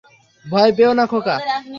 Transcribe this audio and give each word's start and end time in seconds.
ভয় 0.45 0.71
পেয়ো 0.77 0.91
না, 0.99 1.05
খোকা! 1.11 1.35